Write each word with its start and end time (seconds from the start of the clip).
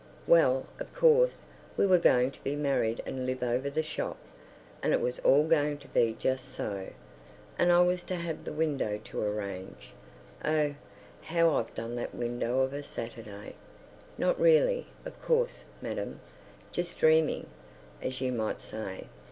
Well, 0.25 0.65
of 0.79 0.91
course, 0.95 1.43
we 1.77 1.85
were 1.85 1.99
going 1.99 2.31
to 2.31 2.43
be 2.43 2.55
married 2.55 3.03
and 3.05 3.27
live 3.27 3.43
over 3.43 3.69
the 3.69 3.83
shop, 3.83 4.17
and 4.81 4.93
it 4.93 4.99
was 4.99 5.19
all 5.19 5.43
going 5.47 5.77
to 5.77 5.87
be 5.89 6.17
just 6.19 6.55
so, 6.55 6.87
and 7.59 7.71
I 7.71 7.81
was 7.81 8.01
to 8.05 8.15
have 8.15 8.43
the 8.43 8.51
window 8.51 8.99
to 9.03 9.21
arrange.... 9.21 9.89
Oh, 10.43 10.73
how 11.21 11.53
I've 11.53 11.75
done 11.75 11.93
that 11.97 12.15
window 12.15 12.61
of 12.61 12.73
a 12.73 12.81
Saturday! 12.81 13.53
Not 14.17 14.39
really, 14.41 14.87
of 15.05 15.21
course, 15.21 15.65
madam, 15.83 16.19
just 16.71 16.97
dreaming, 16.97 17.45
as 18.01 18.21
you 18.21 18.31
might 18.31 18.63
say. 18.63 19.05